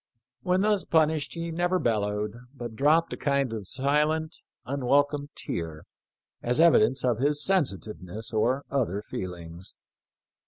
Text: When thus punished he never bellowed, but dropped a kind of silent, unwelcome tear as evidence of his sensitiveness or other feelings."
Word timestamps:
When 0.41 0.61
thus 0.61 0.83
punished 0.83 1.35
he 1.35 1.51
never 1.51 1.77
bellowed, 1.77 2.33
but 2.55 2.75
dropped 2.75 3.13
a 3.13 3.17
kind 3.17 3.53
of 3.53 3.67
silent, 3.67 4.35
unwelcome 4.65 5.29
tear 5.35 5.83
as 6.41 6.59
evidence 6.59 7.05
of 7.05 7.19
his 7.19 7.43
sensitiveness 7.43 8.33
or 8.33 8.65
other 8.71 9.03
feelings." 9.03 9.77